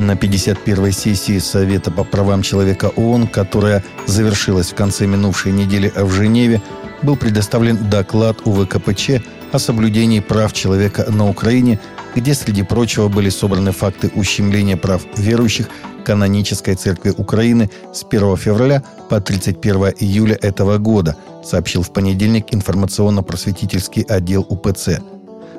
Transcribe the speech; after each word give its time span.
На 0.00 0.12
51-й 0.12 0.92
сессии 0.92 1.38
Совета 1.38 1.90
по 1.90 2.04
правам 2.04 2.40
человека 2.40 2.90
ООН, 2.96 3.26
которая 3.26 3.84
завершилась 4.06 4.70
в 4.70 4.74
конце 4.74 5.06
минувшей 5.06 5.52
недели 5.52 5.92
в 5.94 6.10
Женеве, 6.10 6.62
был 7.02 7.16
предоставлен 7.16 7.76
доклад 7.90 8.38
УВКПЧ 8.46 9.20
о 9.52 9.58
соблюдении 9.58 10.20
прав 10.20 10.54
человека 10.54 11.04
на 11.10 11.28
Украине, 11.28 11.78
где, 12.16 12.32
среди 12.32 12.62
прочего, 12.62 13.08
были 13.08 13.28
собраны 13.28 13.72
факты 13.72 14.10
ущемления 14.14 14.78
прав 14.78 15.02
верующих 15.18 15.68
канонической 16.02 16.76
церкви 16.76 17.12
Украины 17.14 17.68
с 17.92 18.02
1 18.02 18.38
февраля 18.38 18.82
по 19.10 19.20
31 19.20 19.92
июля 20.00 20.38
этого 20.40 20.78
года, 20.78 21.14
сообщил 21.44 21.82
в 21.82 21.92
понедельник 21.92 22.54
информационно-просветительский 22.54 24.02
отдел 24.04 24.46
УПЦ. 24.48 25.00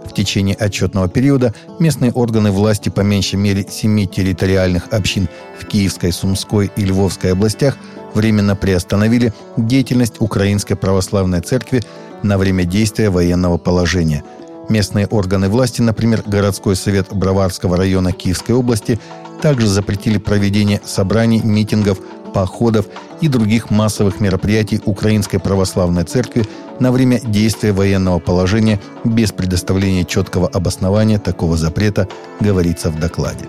В 0.06 0.14
течение 0.14 0.56
отчетного 0.56 1.08
периода 1.08 1.54
местные 1.80 2.12
органы 2.12 2.52
власти 2.52 2.90
по 2.90 3.02
меньшей 3.02 3.36
мере 3.36 3.66
семи 3.70 4.08
территориальных 4.08 4.90
общин 4.92 5.30
в 5.60 5.66
Киевской, 5.66 6.12
Сумской 6.12 6.72
и 6.76 6.84
Львовской 6.84 7.32
областях 7.32 7.78
временно 8.14 8.56
приостановили 8.56 9.34
деятельность 9.58 10.16
Украинской 10.20 10.76
Православной 10.76 11.42
Церкви 11.42 11.82
на 12.24 12.38
время 12.38 12.66
действия 12.66 13.10
военного 13.10 13.58
положения. 13.58 14.24
Местные 14.70 15.08
органы 15.08 15.50
власти, 15.50 15.82
например, 15.82 16.24
городской 16.26 16.76
совет 16.76 17.08
Броварского 17.12 17.78
района 17.78 18.12
Киевской 18.12 18.52
области, 18.52 19.00
также 19.42 19.68
запретили 19.68 20.18
проведение 20.18 20.82
собраний, 20.86 21.42
митингов, 21.42 22.00
походов 22.34 22.86
и 23.22 23.28
других 23.28 23.70
массовых 23.70 24.20
мероприятий 24.20 24.82
Украинской 24.86 25.38
Православной 25.38 26.04
Церкви 26.04 26.46
на 26.80 26.92
время 26.92 27.20
действия 27.20 27.72
военного 27.72 28.20
положения 28.20 28.80
без 29.04 29.32
предоставления 29.32 30.06
четкого 30.06 30.48
обоснования 30.48 31.20
такого 31.20 31.58
запрета, 31.58 32.08
говорится 32.40 32.90
в 32.90 33.00
докладе. 33.00 33.46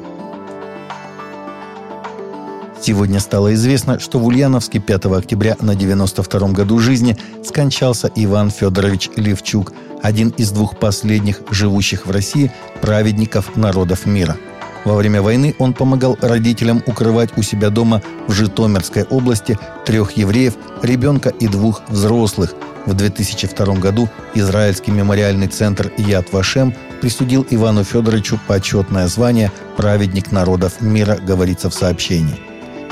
Сегодня 2.81 3.21
стало 3.21 3.55
известно, 3.55 4.01
что 4.01 4.19
в 4.19 4.27
Ульяновске 4.27 4.81
5 4.81 5.07
октября 5.07 5.57
на 5.61 5.77
92 5.77 6.49
году 6.49 6.81
жизни 6.81 7.17
скончался 7.45 8.11
Иван 8.17 8.51
Федорович 8.51 9.09
Левчук, 9.15 9.73
один 10.03 10.31
из 10.31 10.51
двух 10.51 10.77
последних 10.77 11.43
живущих 11.51 12.07
в 12.07 12.11
России 12.11 12.51
праведников 12.81 13.57
народов 13.57 14.05
мира– 14.05 14.37
во 14.85 14.97
время 14.97 15.23
войны 15.23 15.55
он 15.59 15.73
помогал 15.73 16.19
родителям 16.21 16.83
укрывать 16.87 17.31
у 17.37 17.43
себя 17.43 17.71
дома 17.71 18.03
в 18.27 18.33
Житомирской 18.33 19.05
области 19.05 19.59
трех 19.87 20.13
евреев, 20.13 20.55
ребенка 20.83 21.29
и 21.29 21.47
двух 21.47 21.83
взрослых. 21.89 22.55
В 22.85 22.95
2002 22.95 23.75
году 23.77 24.09
Израильский 24.35 24.91
мемориальный 24.91 25.47
центр 25.47 25.93
«Яд 25.99 26.33
Вашем» 26.33 26.75
присудил 27.01 27.47
Ивану 27.49 27.85
Федоровичу 27.85 28.41
почетное 28.49 29.07
звание 29.07 29.53
«Праведник 29.77 30.33
народов 30.33 30.81
мира», 30.81 31.17
говорится 31.17 31.71
в 31.71 31.75
сообщении. 31.75 32.41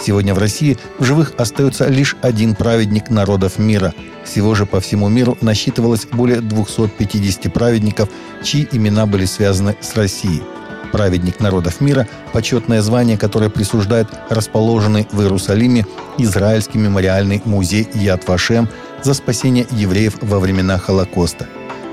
Сегодня 0.01 0.33
в 0.33 0.39
России 0.39 0.79
в 0.99 1.05
живых 1.05 1.33
остается 1.37 1.89
лишь 1.89 2.17
один 2.23 2.55
праведник 2.55 3.11
народов 3.11 3.59
мира. 3.59 3.93
Всего 4.25 4.55
же 4.55 4.65
по 4.65 4.81
всему 4.81 5.09
миру 5.09 5.37
насчитывалось 5.41 6.07
более 6.07 6.41
250 6.41 7.53
праведников, 7.53 8.09
чьи 8.45 8.67
имена 8.71 9.07
были 9.07 9.25
связаны 9.25 9.77
с 9.81 9.95
Россией– 9.97 10.43
праведник 10.91 11.41
народов 11.41 11.81
мира, 11.81 12.07
почетное 12.33 12.83
звание, 12.83 13.17
которое 13.17 13.51
присуждает 13.51 14.09
расположенный 14.29 15.09
в 15.11 15.21
Иерусалиме 15.21 15.87
Израильский 16.19 16.79
мемориальный 16.79 17.43
музей 17.45 17.89
Яд 17.95 18.27
Вашем 18.29 18.69
за 19.03 19.15
спасение 19.15 19.67
евреев 19.71 20.19
во 20.21 20.39
времена 20.39 20.79
Холокоста. 20.79 21.49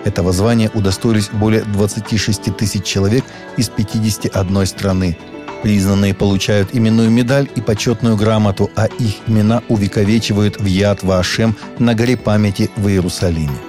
Этого 0.06 0.32
звания 0.32 0.72
удостоились 0.74 1.30
более 1.32 1.64
26 1.64 2.56
тысяч 2.56 2.84
человек 2.84 3.26
из 3.58 3.70
51 3.70 4.66
страны. 4.66 5.18
Признанные 5.64 6.14
получают 6.14 6.70
именную 6.74 7.10
медаль 7.10 7.50
и 7.56 7.62
почетную 7.62 8.16
грамоту, 8.16 8.70
а 8.76 8.86
их 8.86 9.16
имена 9.28 9.64
увековечивают 9.68 10.60
в 10.60 10.66
Яд 10.66 11.04
Вашем 11.04 11.56
на 11.80 11.94
горе 11.94 12.16
памяти 12.16 12.70
в 12.78 12.88
Иерусалиме. 12.88 13.67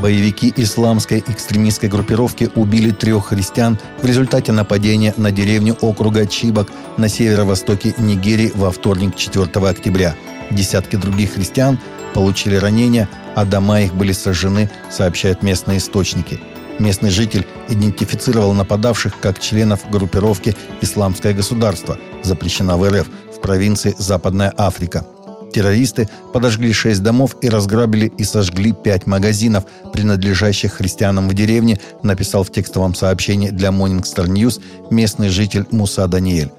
Боевики 0.00 0.52
исламской 0.56 1.22
экстремистской 1.26 1.90
группировки 1.90 2.50
убили 2.54 2.90
трех 2.90 3.26
христиан 3.26 3.78
в 4.00 4.06
результате 4.06 4.50
нападения 4.50 5.12
на 5.18 5.30
деревню 5.30 5.76
округа 5.82 6.26
Чибак 6.26 6.68
на 6.96 7.08
северо-востоке 7.08 7.94
Нигерии 7.98 8.50
во 8.54 8.70
вторник 8.70 9.14
4 9.14 9.46
октября. 9.68 10.14
Десятки 10.50 10.96
других 10.96 11.34
христиан 11.34 11.78
получили 12.14 12.56
ранения, 12.56 13.10
а 13.36 13.44
дома 13.44 13.82
их 13.82 13.94
были 13.94 14.12
сожжены, 14.12 14.70
сообщают 14.90 15.42
местные 15.42 15.78
источники. 15.78 16.40
Местный 16.78 17.10
житель 17.10 17.46
идентифицировал 17.68 18.54
нападавших 18.54 19.20
как 19.20 19.38
членов 19.38 19.80
группировки 19.90 20.56
«Исламское 20.80 21.34
государство», 21.34 21.98
запрещена 22.22 22.78
в 22.78 22.88
РФ, 22.88 23.06
в 23.36 23.40
провинции 23.42 23.94
Западная 23.98 24.54
Африка– 24.56 25.06
Террористы 25.52 26.08
подожгли 26.32 26.72
шесть 26.72 27.02
домов 27.02 27.36
и 27.42 27.48
разграбили 27.48 28.12
и 28.18 28.24
сожгли 28.24 28.72
пять 28.72 29.06
магазинов, 29.06 29.64
принадлежащих 29.92 30.74
христианам 30.74 31.28
в 31.28 31.34
деревне, 31.34 31.80
написал 32.02 32.44
в 32.44 32.52
текстовом 32.52 32.94
сообщении 32.94 33.50
для 33.50 33.70
Morning 33.70 34.02
Star 34.02 34.26
News 34.26 34.60
местный 34.90 35.28
житель 35.28 35.66
Муса 35.70 36.06
Даниэль. 36.06 36.52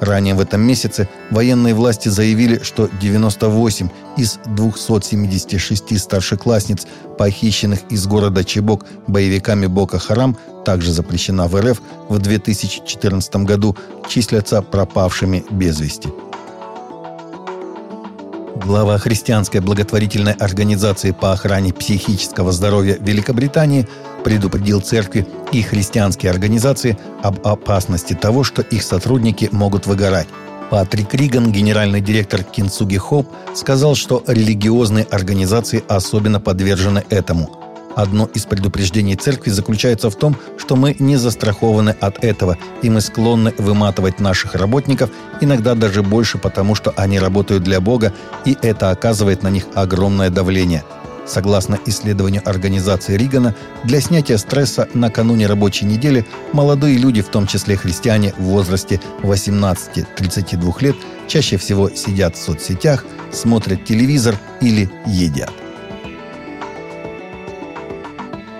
Ранее 0.00 0.34
в 0.34 0.40
этом 0.40 0.60
месяце 0.62 1.08
военные 1.30 1.74
власти 1.74 2.08
заявили, 2.08 2.60
что 2.64 2.90
98 3.00 3.88
из 4.16 4.40
276 4.46 5.96
старшеклассниц, 5.96 6.88
похищенных 7.16 7.78
из 7.88 8.04
города 8.08 8.42
Чебок 8.42 8.84
боевиками 9.06 9.66
Бока 9.66 10.00
Харам, 10.00 10.36
также 10.64 10.92
запрещена 10.92 11.46
в 11.46 11.54
РФ, 11.54 11.80
в 12.08 12.18
2014 12.18 13.36
году 13.36 13.76
числятся 14.08 14.60
пропавшими 14.60 15.44
без 15.52 15.78
вести. 15.78 16.08
Глава 18.64 18.96
христианской 18.96 19.60
благотворительной 19.60 20.34
организации 20.34 21.10
по 21.10 21.32
охране 21.32 21.72
психического 21.72 22.52
здоровья 22.52 22.96
Великобритании 23.00 23.88
предупредил 24.22 24.80
церкви 24.80 25.26
и 25.50 25.62
христианские 25.62 26.30
организации 26.30 26.96
об 27.22 27.44
опасности 27.44 28.14
того, 28.14 28.44
что 28.44 28.62
их 28.62 28.84
сотрудники 28.84 29.48
могут 29.50 29.86
выгорать. 29.86 30.28
Патрик 30.70 31.12
Риган, 31.12 31.50
генеральный 31.50 32.00
директор 32.00 32.44
Кинсуги 32.44 32.98
Хоп, 32.98 33.26
сказал, 33.54 33.96
что 33.96 34.22
религиозные 34.28 35.06
организации 35.10 35.82
особенно 35.88 36.38
подвержены 36.38 37.04
этому– 37.10 37.50
Одно 37.94 38.28
из 38.32 38.44
предупреждений 38.46 39.16
церкви 39.16 39.50
заключается 39.50 40.10
в 40.10 40.16
том, 40.16 40.36
что 40.56 40.76
мы 40.76 40.96
не 40.98 41.16
застрахованы 41.16 41.90
от 42.00 42.24
этого, 42.24 42.56
и 42.82 42.90
мы 42.90 43.00
склонны 43.00 43.52
выматывать 43.58 44.20
наших 44.20 44.54
работников, 44.54 45.10
иногда 45.40 45.74
даже 45.74 46.02
больше, 46.02 46.38
потому 46.38 46.74
что 46.74 46.92
они 46.96 47.18
работают 47.18 47.62
для 47.62 47.80
Бога, 47.80 48.12
и 48.44 48.56
это 48.62 48.90
оказывает 48.90 49.42
на 49.42 49.48
них 49.48 49.66
огромное 49.74 50.30
давление. 50.30 50.84
Согласно 51.24 51.78
исследованию 51.86 52.42
организации 52.44 53.16
Ригана, 53.16 53.54
для 53.84 54.00
снятия 54.00 54.36
стресса 54.38 54.88
накануне 54.92 55.46
рабочей 55.46 55.84
недели 55.84 56.26
молодые 56.52 56.98
люди, 56.98 57.22
в 57.22 57.28
том 57.28 57.46
числе 57.46 57.76
христиане 57.76 58.34
в 58.38 58.42
возрасте 58.42 59.00
18-32 59.22 60.74
лет, 60.80 60.96
чаще 61.28 61.58
всего 61.58 61.90
сидят 61.90 62.36
в 62.36 62.42
соцсетях, 62.42 63.04
смотрят 63.30 63.84
телевизор 63.84 64.34
или 64.60 64.90
едят. 65.06 65.52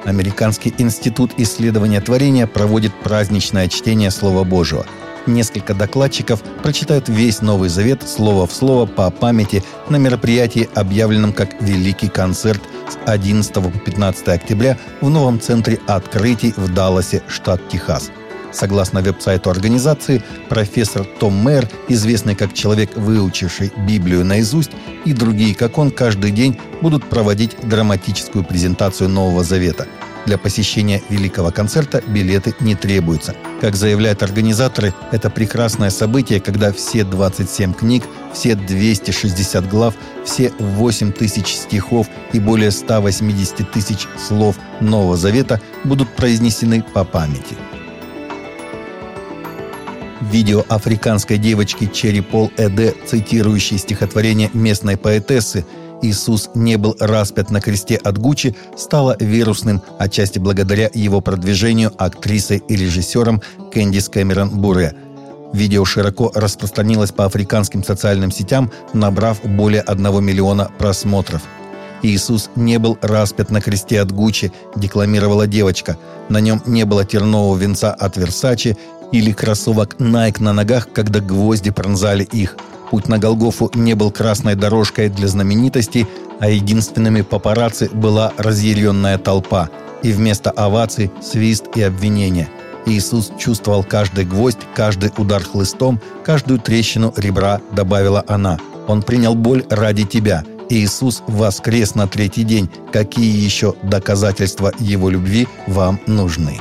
Американский 0.04 0.74
институт 0.78 1.32
исследования 1.36 2.00
творения 2.00 2.46
проводит 2.46 2.92
праздничное 3.02 3.68
чтение 3.68 4.10
Слова 4.10 4.44
Божьего. 4.44 4.84
Несколько 5.26 5.74
докладчиков 5.74 6.42
прочитают 6.62 7.08
весь 7.08 7.42
Новый 7.42 7.68
Завет 7.68 8.08
слово 8.08 8.48
в 8.48 8.52
слово 8.52 8.86
по 8.86 9.08
памяти 9.10 9.62
на 9.88 9.96
мероприятии, 9.96 10.68
объявленном 10.74 11.32
как 11.32 11.62
«Великий 11.62 12.08
концерт» 12.08 12.60
с 12.88 12.98
11 13.08 13.52
по 13.54 13.62
15 13.62 14.28
октября 14.28 14.76
в 15.00 15.08
новом 15.08 15.40
центре 15.40 15.78
открытий 15.86 16.52
в 16.56 16.74
Далласе, 16.74 17.22
штат 17.28 17.68
Техас– 17.68 18.10
Согласно 18.52 19.00
веб-сайту 19.00 19.50
организации, 19.50 20.22
профессор 20.48 21.04
Том 21.18 21.34
Мэр, 21.34 21.68
известный 21.88 22.34
как 22.34 22.52
человек, 22.52 22.96
выучивший 22.96 23.72
Библию 23.88 24.24
наизусть, 24.24 24.70
и 25.04 25.12
другие, 25.12 25.54
как 25.54 25.78
он, 25.78 25.90
каждый 25.90 26.30
день 26.30 26.58
будут 26.80 27.08
проводить 27.08 27.56
драматическую 27.62 28.44
презентацию 28.44 29.08
Нового 29.08 29.44
Завета. 29.44 29.86
Для 30.26 30.38
посещения 30.38 31.02
великого 31.08 31.50
концерта 31.50 32.00
билеты 32.06 32.54
не 32.60 32.76
требуются. 32.76 33.34
Как 33.60 33.74
заявляют 33.74 34.22
организаторы, 34.22 34.94
это 35.10 35.30
прекрасное 35.30 35.90
событие, 35.90 36.40
когда 36.40 36.72
все 36.72 37.04
27 37.04 37.74
книг, 37.74 38.04
все 38.32 38.54
260 38.54 39.68
глав, 39.68 39.94
все 40.24 40.52
8 40.58 41.12
тысяч 41.12 41.48
стихов 41.48 42.06
и 42.32 42.38
более 42.38 42.70
180 42.70 43.70
тысяч 43.72 44.06
слов 44.16 44.56
Нового 44.80 45.16
Завета 45.16 45.60
будут 45.82 46.08
произнесены 46.14 46.84
по 46.94 47.04
памяти. 47.04 47.56
Видео 50.30 50.64
африканской 50.68 51.36
девочки 51.36 51.90
Черри 51.92 52.20
Пол 52.20 52.52
Эде, 52.56 52.94
цитирующей 53.06 53.76
стихотворение 53.76 54.50
местной 54.54 54.96
поэтессы, 54.96 55.66
Иисус 56.00 56.50
не 56.54 56.76
был 56.76 56.96
распят 57.00 57.50
на 57.50 57.60
кресте 57.60 57.96
от 57.96 58.18
Гуччи, 58.18 58.54
стало 58.76 59.16
вирусным, 59.18 59.82
отчасти 59.98 60.38
благодаря 60.38 60.88
его 60.94 61.20
продвижению 61.20 61.92
актрисой 61.98 62.62
и 62.68 62.76
режиссером 62.76 63.42
Кэндис 63.72 64.08
Кэмерон 64.08 64.50
Буре. 64.50 64.94
Видео 65.52 65.84
широко 65.84 66.30
распространилось 66.34 67.10
по 67.10 67.24
африканским 67.24 67.82
социальным 67.82 68.30
сетям, 68.30 68.70
набрав 68.92 69.42
более 69.42 69.82
1 69.82 70.24
миллиона 70.24 70.70
просмотров. 70.78 71.42
«Иисус 72.02 72.48
не 72.56 72.78
был 72.78 72.96
распят 73.02 73.50
на 73.50 73.60
кресте 73.60 74.00
от 74.00 74.12
Гуччи»,– 74.12 74.52
декламировала 74.76 75.46
девочка. 75.46 75.96
На 76.28 76.38
нем 76.38 76.62
не 76.66 76.84
было 76.84 77.04
тернового 77.04 77.56
венца 77.56 77.92
от 77.92 78.16
Версачи 78.16 78.76
или 79.12 79.32
кроссовок 79.32 79.96
Nike 79.98 80.42
на 80.42 80.52
ногах, 80.52 80.88
когда 80.92 81.20
гвозди 81.20 81.70
пронзали 81.70 82.24
их– 82.24 82.56
Путь 82.92 83.08
на 83.08 83.18
Голгофу 83.18 83.70
не 83.74 83.94
был 83.94 84.10
красной 84.10 84.54
дорожкой 84.54 85.08
для 85.08 85.26
знаменитостей, 85.26 86.06
а 86.40 86.50
единственными 86.50 87.22
папарацци 87.22 87.88
была 87.90 88.34
разъяренная 88.36 89.16
толпа. 89.16 89.70
И 90.02 90.12
вместо 90.12 90.50
оваций– 90.50 91.10
свист 91.22 91.68
и 91.74 91.80
обвинения. 91.80 92.50
Иисус 92.84 93.32
чувствовал 93.38 93.82
каждый 93.82 94.26
гвоздь, 94.26 94.58
каждый 94.74 95.10
удар 95.16 95.42
хлыстом, 95.42 96.02
каждую 96.22 96.60
трещину 96.60 97.14
ребра, 97.16 97.62
добавила 97.70 98.22
она. 98.28 98.58
Он 98.86 99.00
принял 99.00 99.34
боль 99.34 99.64
ради 99.70 100.04
тебя. 100.04 100.44
Иисус 100.68 101.22
воскрес 101.26 101.94
на 101.94 102.06
третий 102.06 102.44
день. 102.44 102.68
Какие 102.92 103.42
еще 103.42 103.74
доказательства 103.82 104.70
Его 104.80 105.08
любви 105.08 105.48
вам 105.66 105.98
нужны? 106.06 106.60